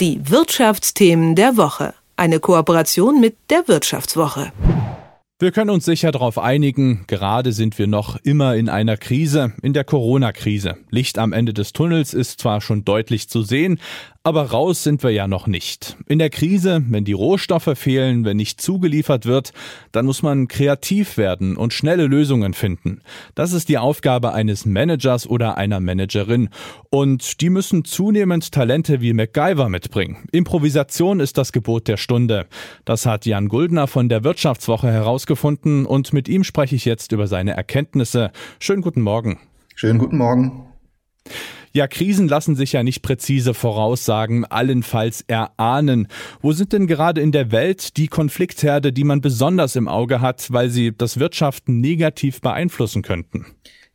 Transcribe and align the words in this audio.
Die 0.00 0.30
Wirtschaftsthemen 0.30 1.34
der 1.34 1.56
Woche. 1.56 1.92
Eine 2.16 2.38
Kooperation 2.38 3.18
mit 3.18 3.34
der 3.50 3.66
Wirtschaftswoche. 3.66 4.52
Wir 5.40 5.50
können 5.50 5.70
uns 5.70 5.84
sicher 5.84 6.12
darauf 6.12 6.38
einigen, 6.38 7.02
gerade 7.08 7.52
sind 7.52 7.78
wir 7.80 7.88
noch 7.88 8.16
immer 8.22 8.54
in 8.54 8.68
einer 8.68 8.96
Krise, 8.96 9.54
in 9.60 9.72
der 9.72 9.82
Corona-Krise. 9.82 10.76
Licht 10.90 11.18
am 11.18 11.32
Ende 11.32 11.52
des 11.52 11.72
Tunnels 11.72 12.14
ist 12.14 12.40
zwar 12.40 12.60
schon 12.60 12.84
deutlich 12.84 13.28
zu 13.28 13.42
sehen, 13.42 13.80
aber 14.28 14.50
raus 14.50 14.82
sind 14.82 15.02
wir 15.02 15.08
ja 15.08 15.26
noch 15.26 15.46
nicht. 15.46 15.96
In 16.06 16.18
der 16.18 16.28
Krise, 16.28 16.84
wenn 16.90 17.06
die 17.06 17.14
Rohstoffe 17.14 17.70
fehlen, 17.78 18.26
wenn 18.26 18.36
nicht 18.36 18.60
zugeliefert 18.60 19.24
wird, 19.24 19.54
dann 19.90 20.04
muss 20.04 20.22
man 20.22 20.48
kreativ 20.48 21.16
werden 21.16 21.56
und 21.56 21.72
schnelle 21.72 22.06
Lösungen 22.06 22.52
finden. 22.52 23.00
Das 23.34 23.54
ist 23.54 23.70
die 23.70 23.78
Aufgabe 23.78 24.34
eines 24.34 24.66
Managers 24.66 25.26
oder 25.26 25.56
einer 25.56 25.80
Managerin. 25.80 26.50
Und 26.90 27.40
die 27.40 27.48
müssen 27.48 27.86
zunehmend 27.86 28.52
Talente 28.52 29.00
wie 29.00 29.14
MacGyver 29.14 29.70
mitbringen. 29.70 30.18
Improvisation 30.30 31.20
ist 31.20 31.38
das 31.38 31.50
Gebot 31.50 31.88
der 31.88 31.96
Stunde. 31.96 32.48
Das 32.84 33.06
hat 33.06 33.24
Jan 33.24 33.48
Guldner 33.48 33.86
von 33.86 34.10
der 34.10 34.24
Wirtschaftswoche 34.24 34.92
herausgefunden 34.92 35.86
und 35.86 36.12
mit 36.12 36.28
ihm 36.28 36.44
spreche 36.44 36.76
ich 36.76 36.84
jetzt 36.84 37.12
über 37.12 37.28
seine 37.28 37.52
Erkenntnisse. 37.52 38.30
Schönen 38.58 38.82
guten 38.82 39.00
Morgen. 39.00 39.38
Schönen 39.74 39.98
guten 39.98 40.18
Morgen. 40.18 40.66
Ja, 41.78 41.86
Krisen 41.86 42.26
lassen 42.26 42.56
sich 42.56 42.72
ja 42.72 42.82
nicht 42.82 43.02
präzise 43.02 43.54
voraussagen, 43.54 44.44
allenfalls 44.44 45.22
erahnen. 45.28 46.08
Wo 46.42 46.50
sind 46.50 46.72
denn 46.72 46.88
gerade 46.88 47.20
in 47.20 47.30
der 47.30 47.52
Welt 47.52 47.96
die 47.98 48.08
Konfliktherde, 48.08 48.92
die 48.92 49.04
man 49.04 49.20
besonders 49.20 49.76
im 49.76 49.86
Auge 49.86 50.20
hat, 50.20 50.52
weil 50.52 50.70
sie 50.70 50.92
das 50.92 51.20
Wirtschaften 51.20 51.80
negativ 51.80 52.40
beeinflussen 52.40 53.02
könnten? 53.02 53.46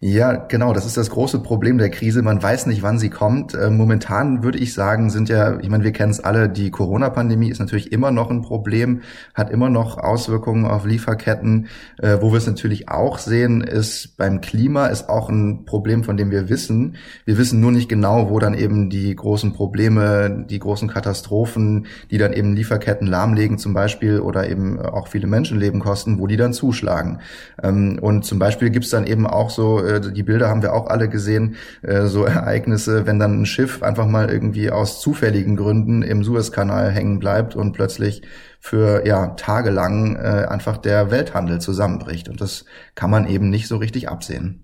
Ja, 0.05 0.34
genau, 0.34 0.73
das 0.73 0.85
ist 0.85 0.98
das 0.98 1.09
große 1.12 1.39
Problem 1.39 1.77
der 1.77 1.89
Krise. 1.89 2.23
Man 2.23 2.43
weiß 2.43 2.66
nicht, 2.66 2.84
wann 2.84 2.99
sie 2.99 3.09
kommt. 3.09 3.53
Äh, 3.53 3.70
momentan 3.70 4.43
würde 4.43 4.57
ich 4.57 4.73
sagen, 4.73 5.09
sind 5.09 5.29
ja, 5.29 5.57
ich 5.62 5.70
meine, 5.70 5.85
wir 5.85 5.93
kennen 5.93 6.12
es 6.12 6.20
alle, 6.20 6.49
die 6.49 6.71
Corona-Pandemie 6.71 7.49
ist 7.49 7.59
natürlich 7.59 7.93
immer 7.93 8.12
noch 8.12 8.29
ein 8.29 8.41
Problem, 8.41 8.99
hat 9.34 9.49
immer 9.49 9.70
noch 9.70 9.98
Auswirkungen 9.98 10.65
auf 10.65 10.85
Lieferketten. 10.85 11.68
Äh, 12.01 12.18
wo 12.20 12.34
wir 12.34 12.37
es 12.37 12.45
natürlich 12.45 12.90
auch 12.90 13.18
sehen, 13.18 13.62
ist 13.62 14.18
beim 14.18 14.41
Klima 14.41 14.87
ist 14.87 15.07
auch 15.07 15.29
ein 15.29 15.63
Problem, 15.63 16.04
von 16.04 16.17
dem 16.17 16.32
wir 16.32 16.49
wissen. 16.49 16.98
Wir 17.23 17.38
wissen 17.38 17.62
nur 17.62 17.71
nicht 17.71 17.88
genau, 17.88 18.29
wo 18.29 18.40
dann 18.40 18.55
eben 18.55 18.90
die 18.90 19.15
großen 19.15 19.54
Probleme, 19.54 20.45
die 20.49 20.60
großen 20.60 20.90
Katastrophen, 20.90 21.85
die 22.12 22.17
dann 22.17 22.34
eben 22.34 22.57
Lieferketten 22.57 23.07
lahmlegen 23.07 23.57
zum 23.57 23.73
Beispiel 23.73 24.20
oder 24.20 24.49
eben 24.49 24.82
auch 24.82 25.07
viele 25.07 25.27
Menschenleben 25.27 25.79
kosten, 25.79 26.20
wo 26.20 26.27
die 26.27 26.35
dann 26.35 26.51
zuschlagen. 26.51 27.20
Ähm, 27.63 27.99
und 28.01 28.26
zum 28.26 28.38
Beispiel 28.38 28.70
gibt 28.70 28.84
es 28.84 28.91
dann 28.91 29.07
eben 29.07 29.26
auch 29.26 29.49
so 29.49 29.93
äh, 29.96 30.13
die 30.13 30.24
Bilder 30.24 30.49
haben 30.49 30.62
wir 30.62 30.74
auch 30.74 30.88
alle 30.88 31.10
gesehen, 31.10 31.55
äh, 31.82 32.05
so 32.05 32.26
Ereignisse, 32.26 33.05
wenn 33.05 33.20
dann 33.20 33.41
ein 33.41 33.46
Schiff 33.46 33.84
einfach 33.84 34.08
mal 34.08 34.30
irgendwie 34.30 34.72
aus 34.72 35.02
zufälligen 35.02 35.55
Gründen 35.55 36.02
im 36.02 36.24
Suezkanal 36.24 36.91
hängen 36.91 37.20
bleibt 37.20 37.55
und 37.55 37.74
plötzlich 37.74 38.24
für 38.60 39.05
ja 39.05 39.27
tagelang 39.35 40.16
äh, 40.16 40.46
einfach 40.48 40.77
der 40.77 41.12
Welthandel 41.12 41.60
zusammenbricht. 41.60 42.30
Und 42.30 42.41
das 42.41 42.66
kann 42.96 43.10
man 43.10 43.27
eben 43.27 43.50
nicht 43.50 43.68
so 43.68 43.77
richtig 43.77 44.10
absehen. 44.10 44.63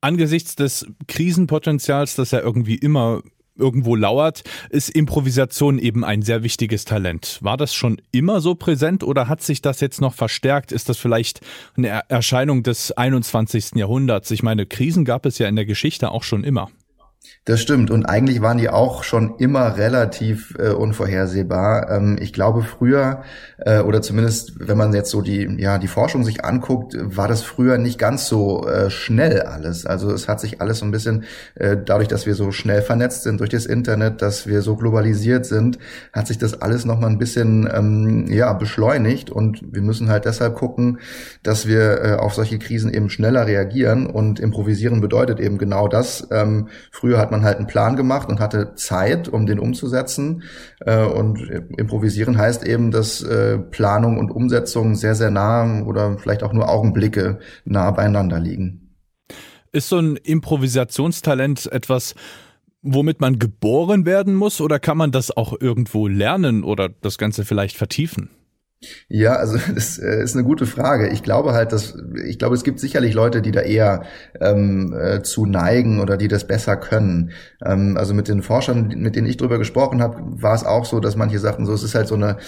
Angesichts 0.00 0.56
des 0.56 0.86
Krisenpotenzials, 1.08 2.16
das 2.16 2.30
ja 2.30 2.40
irgendwie 2.40 2.76
immer 2.76 3.22
irgendwo 3.58 3.96
lauert, 3.96 4.44
ist 4.70 4.90
Improvisation 4.90 5.78
eben 5.78 6.04
ein 6.04 6.22
sehr 6.22 6.42
wichtiges 6.42 6.84
Talent. 6.84 7.38
War 7.42 7.56
das 7.56 7.74
schon 7.74 8.00
immer 8.12 8.40
so 8.40 8.54
präsent 8.54 9.02
oder 9.02 9.28
hat 9.28 9.42
sich 9.42 9.62
das 9.62 9.80
jetzt 9.80 10.00
noch 10.00 10.14
verstärkt? 10.14 10.72
Ist 10.72 10.88
das 10.88 10.98
vielleicht 10.98 11.40
eine 11.76 12.02
Erscheinung 12.08 12.62
des 12.62 12.92
21. 12.92 13.74
Jahrhunderts? 13.74 14.30
Ich 14.30 14.42
meine, 14.42 14.66
Krisen 14.66 15.04
gab 15.04 15.26
es 15.26 15.38
ja 15.38 15.48
in 15.48 15.56
der 15.56 15.66
Geschichte 15.66 16.10
auch 16.10 16.22
schon 16.22 16.44
immer. 16.44 16.70
Das 17.46 17.60
stimmt. 17.60 17.92
Und 17.92 18.06
eigentlich 18.06 18.42
waren 18.42 18.58
die 18.58 18.68
auch 18.68 19.04
schon 19.04 19.36
immer 19.38 19.76
relativ 19.76 20.56
äh, 20.58 20.70
unvorhersehbar. 20.70 21.88
Ähm, 21.92 22.18
ich 22.20 22.32
glaube, 22.32 22.64
früher, 22.64 23.22
äh, 23.58 23.82
oder 23.82 24.02
zumindest, 24.02 24.54
wenn 24.58 24.76
man 24.76 24.92
jetzt 24.92 25.12
so 25.12 25.22
die, 25.22 25.48
ja, 25.60 25.78
die 25.78 25.86
Forschung 25.86 26.24
sich 26.24 26.44
anguckt, 26.44 26.96
war 27.00 27.28
das 27.28 27.42
früher 27.42 27.78
nicht 27.78 28.00
ganz 28.00 28.26
so 28.26 28.66
äh, 28.66 28.90
schnell 28.90 29.42
alles. 29.42 29.86
Also 29.86 30.10
es 30.12 30.26
hat 30.26 30.40
sich 30.40 30.60
alles 30.60 30.80
so 30.80 30.86
ein 30.86 30.90
bisschen, 30.90 31.22
äh, 31.54 31.76
dadurch, 31.76 32.08
dass 32.08 32.26
wir 32.26 32.34
so 32.34 32.50
schnell 32.50 32.82
vernetzt 32.82 33.22
sind 33.22 33.38
durch 33.38 33.50
das 33.50 33.64
Internet, 33.64 34.22
dass 34.22 34.48
wir 34.48 34.60
so 34.60 34.74
globalisiert 34.74 35.46
sind, 35.46 35.78
hat 36.12 36.26
sich 36.26 36.38
das 36.38 36.60
alles 36.62 36.84
nochmal 36.84 37.10
ein 37.10 37.18
bisschen, 37.18 37.70
ähm, 37.72 38.26
ja, 38.26 38.52
beschleunigt. 38.54 39.30
Und 39.30 39.62
wir 39.72 39.82
müssen 39.82 40.08
halt 40.08 40.24
deshalb 40.24 40.56
gucken, 40.56 40.98
dass 41.44 41.68
wir 41.68 42.02
äh, 42.02 42.12
auf 42.14 42.34
solche 42.34 42.58
Krisen 42.58 42.92
eben 42.92 43.08
schneller 43.08 43.46
reagieren. 43.46 44.06
Und 44.06 44.40
improvisieren 44.40 45.00
bedeutet 45.00 45.38
eben 45.38 45.58
genau 45.58 45.86
das. 45.86 46.26
Ähm, 46.32 46.70
früher 46.90 47.15
Früher 47.16 47.22
hat 47.22 47.30
man 47.30 47.44
halt 47.44 47.56
einen 47.56 47.66
Plan 47.66 47.96
gemacht 47.96 48.28
und 48.28 48.40
hatte 48.40 48.74
Zeit, 48.74 49.26
um 49.26 49.46
den 49.46 49.58
umzusetzen. 49.58 50.42
Äh, 50.80 51.02
und 51.02 51.40
improvisieren 51.78 52.36
heißt 52.36 52.66
eben, 52.66 52.90
dass 52.90 53.22
äh, 53.22 53.58
Planung 53.58 54.18
und 54.18 54.30
Umsetzung 54.30 54.94
sehr, 54.94 55.14
sehr 55.14 55.30
nah 55.30 55.82
oder 55.84 56.18
vielleicht 56.18 56.42
auch 56.42 56.52
nur 56.52 56.68
Augenblicke 56.68 57.38
nah 57.64 57.90
beieinander 57.90 58.38
liegen. 58.38 58.98
Ist 59.72 59.88
so 59.88 59.96
ein 59.96 60.16
Improvisationstalent 60.16 61.72
etwas, 61.72 62.14
womit 62.82 63.22
man 63.22 63.38
geboren 63.38 64.04
werden 64.04 64.34
muss 64.34 64.60
oder 64.60 64.78
kann 64.78 64.98
man 64.98 65.10
das 65.10 65.34
auch 65.34 65.54
irgendwo 65.58 66.08
lernen 66.08 66.64
oder 66.64 66.90
das 66.90 67.16
Ganze 67.16 67.46
vielleicht 67.46 67.78
vertiefen? 67.78 68.28
Ja, 69.08 69.34
also 69.34 69.58
das 69.74 69.98
äh, 69.98 70.22
ist 70.22 70.34
eine 70.34 70.44
gute 70.44 70.66
Frage. 70.66 71.08
Ich 71.08 71.22
glaube 71.22 71.52
halt, 71.52 71.72
dass 71.72 71.96
ich 72.26 72.38
glaube, 72.38 72.54
es 72.54 72.64
gibt 72.64 72.80
sicherlich 72.80 73.14
Leute, 73.14 73.42
die 73.42 73.50
da 73.50 73.60
eher 73.60 74.02
ähm, 74.40 74.94
äh, 74.98 75.22
zu 75.22 75.46
neigen 75.46 76.00
oder 76.00 76.16
die 76.16 76.28
das 76.28 76.46
besser 76.46 76.76
können. 76.76 77.30
Ähm, 77.64 77.96
also 77.96 78.14
mit 78.14 78.28
den 78.28 78.42
Forschern, 78.42 78.88
mit 78.96 79.16
denen 79.16 79.26
ich 79.26 79.36
drüber 79.36 79.58
gesprochen 79.58 80.02
habe, 80.02 80.18
war 80.20 80.54
es 80.54 80.64
auch 80.64 80.84
so, 80.84 81.00
dass 81.00 81.16
manche 81.16 81.38
sagten, 81.38 81.66
so 81.66 81.72
es 81.72 81.82
ist 81.82 81.94
halt 81.94 82.08
so 82.08 82.14
eine, 82.14 82.38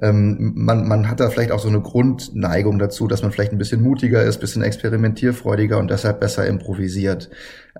ähm, 0.00 0.52
man 0.54 0.86
man 0.88 1.08
hat 1.08 1.20
da 1.20 1.30
vielleicht 1.30 1.52
auch 1.52 1.60
so 1.60 1.68
eine 1.68 1.80
Grundneigung 1.80 2.78
dazu, 2.78 3.06
dass 3.06 3.22
man 3.22 3.32
vielleicht 3.32 3.52
ein 3.52 3.58
bisschen 3.58 3.82
mutiger 3.82 4.22
ist, 4.22 4.40
bisschen 4.40 4.62
experimentierfreudiger 4.62 5.78
und 5.78 5.90
deshalb 5.90 6.20
besser 6.20 6.46
improvisiert. 6.46 7.30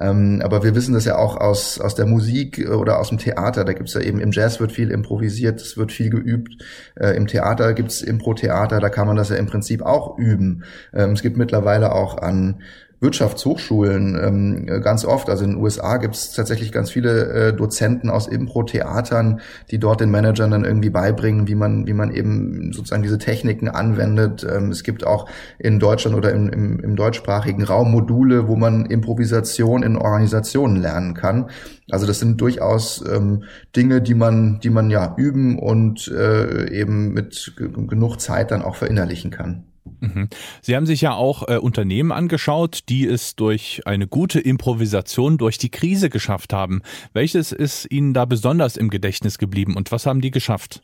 Ähm, 0.00 0.40
aber 0.44 0.62
wir 0.62 0.74
wissen 0.74 0.94
das 0.94 1.04
ja 1.04 1.16
auch 1.16 1.36
aus, 1.36 1.80
aus 1.80 1.94
der 1.94 2.06
Musik 2.06 2.68
oder 2.70 2.98
aus 2.98 3.08
dem 3.08 3.18
Theater. 3.18 3.64
Da 3.64 3.72
gibt's 3.72 3.94
ja 3.94 4.00
eben 4.00 4.20
im 4.20 4.30
Jazz 4.32 4.60
wird 4.60 4.72
viel 4.72 4.90
improvisiert, 4.90 5.60
es 5.60 5.76
wird 5.76 5.92
viel 5.92 6.10
geübt. 6.10 6.62
Äh, 6.94 7.16
Im 7.16 7.26
Theater 7.26 7.74
gibt's 7.74 8.02
Impro-Theater, 8.08 8.80
da 8.80 8.88
kann 8.88 9.06
man 9.06 9.16
das 9.16 9.28
ja 9.28 9.36
im 9.36 9.46
Prinzip 9.46 9.82
auch 9.82 10.18
üben. 10.18 10.64
Ähm, 10.92 11.12
es 11.12 11.22
gibt 11.22 11.36
mittlerweile 11.36 11.92
auch 11.92 12.18
an 12.18 12.62
Wirtschaftshochschulen 13.00 14.18
ähm, 14.20 14.82
ganz 14.82 15.04
oft. 15.04 15.28
Also 15.28 15.44
in 15.44 15.52
den 15.52 15.62
USA 15.62 15.98
gibt 15.98 16.16
es 16.16 16.32
tatsächlich 16.32 16.72
ganz 16.72 16.90
viele 16.90 17.28
äh, 17.28 17.52
Dozenten 17.52 18.10
aus 18.10 18.26
Impro-Theatern, 18.26 19.40
die 19.70 19.78
dort 19.78 20.00
den 20.00 20.10
Managern 20.10 20.50
dann 20.50 20.64
irgendwie 20.64 20.90
beibringen, 20.90 21.46
wie 21.46 21.54
man, 21.54 21.86
wie 21.86 21.92
man 21.92 22.12
eben 22.12 22.72
sozusagen 22.72 23.02
diese 23.02 23.18
Techniken 23.18 23.68
anwendet. 23.68 24.44
Ähm, 24.48 24.70
es 24.70 24.82
gibt 24.82 25.06
auch 25.06 25.28
in 25.58 25.78
Deutschland 25.78 26.16
oder 26.16 26.32
im, 26.32 26.48
im, 26.48 26.80
im 26.80 26.96
deutschsprachigen 26.96 27.62
Raum 27.62 27.92
Module, 27.92 28.48
wo 28.48 28.56
man 28.56 28.86
Improvisation 28.86 29.82
in 29.82 29.96
Organisationen 29.96 30.76
lernen 30.76 31.14
kann. 31.14 31.50
Also 31.90 32.06
das 32.06 32.18
sind 32.18 32.40
durchaus 32.40 33.04
ähm, 33.08 33.44
Dinge, 33.76 34.02
die 34.02 34.14
man, 34.14 34.60
die 34.60 34.70
man 34.70 34.90
ja 34.90 35.14
üben 35.16 35.58
und 35.58 36.08
äh, 36.08 36.70
eben 36.70 37.12
mit 37.14 37.54
genug 37.56 38.20
Zeit 38.20 38.50
dann 38.50 38.62
auch 38.62 38.76
verinnerlichen 38.76 39.30
kann. 39.30 39.64
Mhm. 40.00 40.28
Sie 40.62 40.76
haben 40.76 40.86
sich 40.86 41.00
ja 41.00 41.14
auch 41.14 41.48
äh, 41.48 41.58
Unternehmen 41.58 42.12
angeschaut, 42.12 42.80
die 42.88 43.06
es 43.06 43.36
durch 43.36 43.82
eine 43.86 44.06
gute 44.06 44.40
Improvisation 44.40 45.38
durch 45.38 45.58
die 45.58 45.70
Krise 45.70 46.10
geschafft 46.10 46.52
haben. 46.52 46.82
Welches 47.12 47.52
ist 47.52 47.90
Ihnen 47.90 48.14
da 48.14 48.24
besonders 48.24 48.76
im 48.76 48.90
Gedächtnis 48.90 49.38
geblieben 49.38 49.76
und 49.76 49.92
was 49.92 50.06
haben 50.06 50.20
die 50.20 50.30
geschafft? 50.30 50.82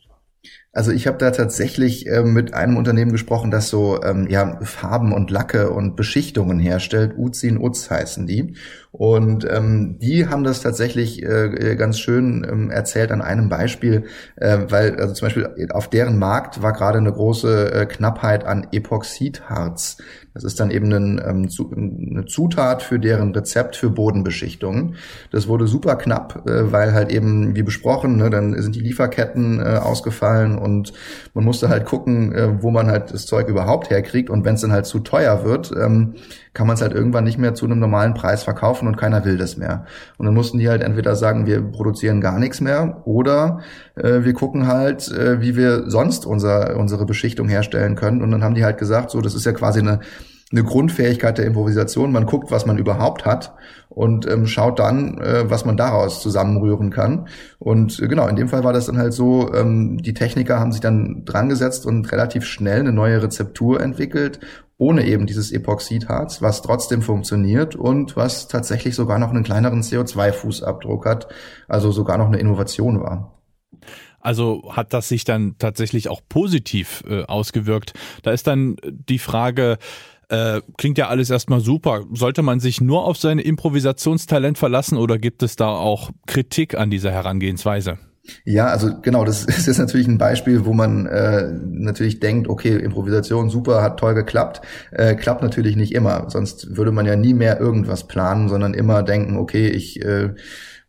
Also 0.75 0.91
ich 0.91 1.07
habe 1.07 1.17
da 1.17 1.31
tatsächlich 1.31 2.05
äh, 2.05 2.21
mit 2.21 2.53
einem 2.53 2.75
Unternehmen 2.75 3.13
gesprochen, 3.13 3.49
das 3.49 3.69
so 3.69 4.03
ähm, 4.03 4.27
ja 4.29 4.59
Farben 4.61 5.13
und 5.13 5.31
Lacke 5.31 5.69
und 5.69 5.95
Beschichtungen 5.95 6.59
herstellt. 6.59 7.13
Uzin 7.17 7.57
Uz 7.57 7.89
heißen 7.89 8.27
die. 8.27 8.55
Und 8.91 9.45
ähm, 9.49 9.99
die 9.99 10.27
haben 10.27 10.43
das 10.43 10.61
tatsächlich 10.61 11.23
äh, 11.23 11.75
ganz 11.77 11.99
schön 11.99 12.45
ähm, 12.49 12.69
erzählt 12.71 13.11
an 13.11 13.21
einem 13.21 13.47
Beispiel, 13.47 14.03
äh, 14.35 14.59
weil 14.69 14.95
also 14.99 15.13
zum 15.13 15.27
Beispiel 15.27 15.69
auf 15.71 15.89
deren 15.89 16.17
Markt 16.19 16.61
war 16.61 16.73
gerade 16.73 16.97
eine 16.97 17.11
große 17.11 17.73
äh, 17.73 17.85
Knappheit 17.85 18.45
an 18.45 18.67
Epoxidharz. 18.71 19.97
Das 20.33 20.43
ist 20.43 20.59
dann 20.59 20.69
eben 20.69 20.91
ein, 20.91 21.21
ähm, 21.25 21.49
zu, 21.49 21.71
eine 21.71 22.25
Zutat 22.25 22.83
für 22.83 22.99
deren 22.99 23.33
Rezept 23.33 23.77
für 23.77 23.89
Bodenbeschichtungen. 23.89 24.95
Das 25.31 25.47
wurde 25.47 25.65
super 25.65 25.95
knapp, 25.95 26.45
äh, 26.45 26.71
weil 26.71 26.93
halt 26.93 27.09
eben, 27.09 27.55
wie 27.55 27.63
besprochen, 27.63 28.17
ne, 28.17 28.29
dann 28.29 28.61
sind 28.61 28.75
die 28.75 28.81
Lieferketten 28.81 29.59
äh, 29.59 29.77
ausgefallen 29.77 30.57
und 30.65 30.91
man 31.33 31.45
musste 31.45 31.69
halt 31.69 31.85
gucken, 31.85 32.33
äh, 32.33 32.61
wo 32.61 32.71
man 32.71 32.87
halt 32.87 33.13
das 33.13 33.25
Zeug 33.25 33.47
überhaupt 33.47 33.89
herkriegt. 33.89 34.29
Und 34.29 34.43
wenn 34.43 34.55
es 34.55 34.61
dann 34.61 34.73
halt 34.73 34.85
zu 34.85 34.99
teuer 34.99 35.45
wird, 35.45 35.71
ähm, 35.71 36.15
kann 36.53 36.67
man 36.67 36.73
es 36.73 36.81
halt 36.81 36.93
irgendwann 36.93 37.23
nicht 37.23 37.37
mehr 37.37 37.53
zu 37.53 37.65
einem 37.65 37.79
normalen 37.79 38.13
Preis 38.13 38.43
verkaufen 38.43 38.87
und 38.87 38.97
keiner 38.97 39.23
will 39.23 39.37
das 39.37 39.55
mehr. 39.55 39.85
Und 40.17 40.25
dann 40.25 40.33
mussten 40.33 40.57
die 40.57 40.67
halt 40.67 40.81
entweder 40.81 41.15
sagen, 41.15 41.45
wir 41.45 41.61
produzieren 41.61 42.19
gar 42.19 42.39
nichts 42.39 42.59
mehr 42.59 43.01
oder 43.05 43.61
äh, 43.95 44.23
wir 44.23 44.33
gucken 44.33 44.67
halt, 44.67 45.09
äh, 45.11 45.39
wie 45.41 45.55
wir 45.55 45.89
sonst 45.89 46.25
unser, 46.25 46.75
unsere 46.77 47.05
Beschichtung 47.05 47.47
herstellen 47.47 47.95
können. 47.95 48.21
Und 48.21 48.31
dann 48.31 48.43
haben 48.43 48.55
die 48.55 48.65
halt 48.65 48.77
gesagt, 48.77 49.11
so, 49.11 49.21
das 49.21 49.35
ist 49.35 49.45
ja 49.45 49.53
quasi 49.53 49.79
eine 49.79 49.99
eine 50.55 50.63
Grundfähigkeit 50.63 51.37
der 51.37 51.45
Improvisation. 51.45 52.11
Man 52.11 52.25
guckt, 52.25 52.51
was 52.51 52.65
man 52.65 52.77
überhaupt 52.77 53.25
hat 53.25 53.53
und 53.89 54.29
ähm, 54.29 54.47
schaut 54.47 54.79
dann, 54.79 55.17
äh, 55.19 55.49
was 55.49 55.65
man 55.65 55.77
daraus 55.77 56.21
zusammenrühren 56.21 56.89
kann. 56.89 57.27
Und 57.59 57.99
äh, 57.99 58.07
genau, 58.07 58.27
in 58.27 58.35
dem 58.35 58.47
Fall 58.47 58.63
war 58.63 58.73
das 58.73 58.85
dann 58.85 58.97
halt 58.97 59.13
so, 59.13 59.53
ähm, 59.53 59.97
die 60.01 60.13
Techniker 60.13 60.59
haben 60.59 60.71
sich 60.71 60.81
dann 60.81 61.23
dran 61.25 61.49
gesetzt 61.49 61.85
und 61.85 62.11
relativ 62.11 62.45
schnell 62.45 62.79
eine 62.79 62.93
neue 62.93 63.21
Rezeptur 63.21 63.81
entwickelt, 63.81 64.39
ohne 64.77 65.05
eben 65.05 65.25
dieses 65.25 65.51
Epoxidharz, 65.51 66.41
was 66.41 66.61
trotzdem 66.61 67.01
funktioniert 67.01 67.75
und 67.75 68.17
was 68.17 68.47
tatsächlich 68.47 68.95
sogar 68.95 69.19
noch 69.19 69.29
einen 69.29 69.43
kleineren 69.43 69.81
CO2-Fußabdruck 69.81 71.05
hat, 71.05 71.27
also 71.67 71.91
sogar 71.91 72.17
noch 72.17 72.27
eine 72.27 72.39
Innovation 72.39 72.99
war. 73.01 73.31
Also 74.25 74.63
hat 74.71 74.91
das 74.91 75.07
sich 75.07 75.23
dann 75.23 75.55
tatsächlich 75.59 76.09
auch 76.09 76.19
positiv 76.27 77.03
äh, 77.07 77.23
ausgewirkt. 77.25 77.93
Da 78.23 78.31
ist 78.31 78.47
dann 78.47 78.75
die 78.83 79.19
Frage, 79.19 79.77
äh, 80.35 80.61
klingt 80.77 80.97
ja 80.97 81.07
alles 81.07 81.29
erstmal 81.29 81.61
super. 81.61 82.03
Sollte 82.13 82.41
man 82.41 82.59
sich 82.59 82.81
nur 82.81 83.05
auf 83.05 83.17
sein 83.17 83.39
Improvisationstalent 83.39 84.57
verlassen 84.57 84.97
oder 84.97 85.17
gibt 85.17 85.43
es 85.43 85.55
da 85.55 85.69
auch 85.69 86.11
Kritik 86.27 86.75
an 86.77 86.89
dieser 86.89 87.11
Herangehensweise? 87.11 87.97
Ja, 88.43 88.67
also 88.67 89.01
genau, 89.01 89.23
das 89.23 89.45
ist 89.45 89.67
jetzt 89.67 89.77
natürlich 89.77 90.07
ein 90.07 90.17
Beispiel, 90.17 90.65
wo 90.65 90.73
man 90.73 91.05
äh, 91.05 91.51
natürlich 91.63 92.19
denkt, 92.19 92.47
okay, 92.47 92.75
Improvisation 92.75 93.49
super, 93.49 93.81
hat 93.81 93.99
toll 93.99 94.13
geklappt. 94.13 94.61
Äh, 94.91 95.15
klappt 95.15 95.41
natürlich 95.41 95.75
nicht 95.75 95.93
immer, 95.93 96.29
sonst 96.29 96.75
würde 96.75 96.91
man 96.91 97.05
ja 97.05 97.15
nie 97.15 97.33
mehr 97.33 97.59
irgendwas 97.59 98.07
planen, 98.07 98.49
sondern 98.49 98.73
immer 98.73 99.03
denken, 99.03 99.37
okay, 99.37 99.67
ich 99.67 100.03
äh, 100.03 100.33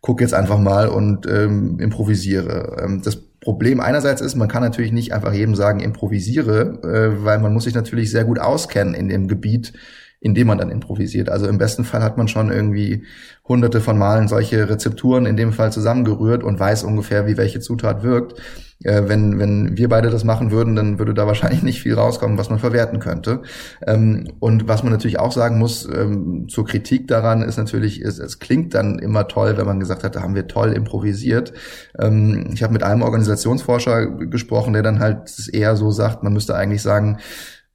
gucke 0.01 0.23
jetzt 0.23 0.33
einfach 0.33 0.59
mal 0.59 0.87
und 0.87 1.27
ähm, 1.27 1.79
improvisiere. 1.79 2.77
Ähm, 2.83 3.01
das 3.03 3.23
Problem 3.47 3.79
einerseits 3.79 4.19
ist, 4.19 4.35
man 4.35 4.49
kann 4.49 4.61
natürlich 4.61 4.91
nicht 4.91 5.13
einfach 5.13 5.31
jedem 5.31 5.55
sagen, 5.55 5.79
improvisiere, 5.79 6.81
äh, 6.83 7.23
weil 7.23 7.39
man 7.39 7.53
muss 7.53 7.63
sich 7.63 7.73
natürlich 7.73 8.11
sehr 8.11 8.25
gut 8.25 8.39
auskennen 8.39 8.93
in 8.93 9.07
dem 9.07 9.29
Gebiet, 9.29 9.71
in 10.19 10.33
dem 10.33 10.47
man 10.47 10.57
dann 10.57 10.71
improvisiert. 10.71 11.29
Also 11.29 11.47
im 11.47 11.57
besten 11.57 11.83
Fall 11.83 12.01
hat 12.01 12.17
man 12.17 12.27
schon 12.27 12.51
irgendwie 12.51 13.03
hunderte 13.47 13.81
von 13.81 13.97
Malen 13.97 14.27
solche 14.27 14.67
Rezepturen 14.69 15.25
in 15.25 15.37
dem 15.37 15.53
Fall 15.53 15.71
zusammengerührt 15.71 16.43
und 16.43 16.59
weiß 16.59 16.83
ungefähr, 16.83 17.27
wie 17.27 17.37
welche 17.37 17.59
Zutat 17.59 18.03
wirkt. 18.03 18.41
Äh, 18.83 19.03
wenn, 19.07 19.39
wenn 19.39 19.77
wir 19.77 19.89
beide 19.89 20.09
das 20.09 20.23
machen 20.23 20.51
würden, 20.51 20.75
dann 20.75 20.99
würde 20.99 21.13
da 21.13 21.27
wahrscheinlich 21.27 21.63
nicht 21.63 21.81
viel 21.81 21.93
rauskommen, 21.93 22.37
was 22.37 22.49
man 22.49 22.59
verwerten 22.59 22.99
könnte. 22.99 23.41
Ähm, 23.85 24.27
und 24.39 24.67
was 24.67 24.83
man 24.83 24.91
natürlich 24.91 25.19
auch 25.19 25.31
sagen 25.31 25.59
muss, 25.59 25.87
ähm, 25.87 26.47
zur 26.49 26.65
Kritik 26.65 27.07
daran 27.07 27.41
ist 27.41 27.57
natürlich, 27.57 28.01
es, 28.01 28.19
es 28.19 28.39
klingt 28.39 28.73
dann 28.73 28.99
immer 28.99 29.27
toll, 29.27 29.57
wenn 29.57 29.65
man 29.65 29.79
gesagt 29.79 30.03
hat, 30.03 30.15
da 30.15 30.21
haben 30.21 30.35
wir 30.35 30.47
toll 30.47 30.73
improvisiert. 30.73 31.53
Ähm, 31.99 32.49
ich 32.53 32.63
habe 32.63 32.73
mit 32.73 32.83
einem 32.83 33.03
Organisationsforscher 33.03 34.07
gesprochen, 34.07 34.73
der 34.73 34.83
dann 34.83 34.99
halt 34.99 35.49
eher 35.51 35.75
so 35.75 35.91
sagt, 35.91 36.23
man 36.23 36.33
müsste 36.33 36.55
eigentlich 36.55 36.81
sagen, 36.81 37.17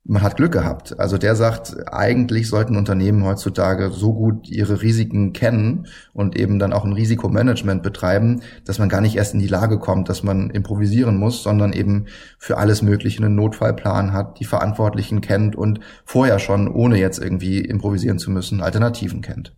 man 0.04 0.22
hat 0.22 0.37
Glück 0.37 0.52
gehabt. 0.52 0.99
Also 0.99 1.16
der 1.16 1.37
sagt, 1.37 1.76
eigentlich 1.93 2.49
sollten 2.49 2.76
Unternehmen 2.76 3.25
heutzutage 3.25 3.90
so 3.90 4.12
gut 4.12 4.49
ihre 4.49 4.82
Risiken 4.82 5.32
kennen 5.32 5.87
und 6.12 6.37
eben 6.37 6.58
dann 6.58 6.72
auch 6.72 6.84
ein 6.84 6.93
Risikomanagement 6.93 7.82
betreiben, 7.82 8.43
dass 8.64 8.78
man 8.78 8.88
gar 8.88 9.00
nicht 9.00 9.16
erst 9.16 9.34
in 9.34 9.40
die 9.40 9.46
Lage 9.46 9.78
kommt, 9.78 10.08
dass 10.08 10.22
man 10.22 10.50
improvisieren 10.50 11.16
muss, 11.16 11.43
sondern 11.43 11.72
eben 11.72 12.06
für 12.38 12.58
alles 12.58 12.82
Mögliche 12.82 13.22
einen 13.22 13.37
Notfallplan 13.37 14.12
hat, 14.12 14.40
die 14.40 14.44
Verantwortlichen 14.44 15.20
kennt 15.20 15.54
und 15.54 15.78
vorher 16.05 16.40
schon, 16.40 16.69
ohne 16.69 16.98
jetzt 16.98 17.19
irgendwie 17.19 17.60
improvisieren 17.60 18.19
zu 18.19 18.31
müssen, 18.31 18.60
Alternativen 18.60 19.22
kennt. 19.22 19.55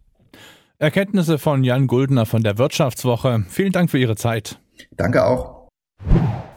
Erkenntnisse 0.79 1.39
von 1.39 1.65
Jan 1.65 1.87
Guldner 1.87 2.27
von 2.27 2.43
der 2.43 2.59
Wirtschaftswoche. 2.59 3.45
Vielen 3.49 3.73
Dank 3.73 3.91
für 3.91 3.99
Ihre 3.99 4.17
Zeit. 4.17 4.59
Danke 4.97 5.25
auch. 5.25 5.69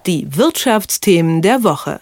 Die 0.06 0.36
Wirtschaftsthemen 0.36 1.42
der 1.42 1.64
Woche. 1.64 2.02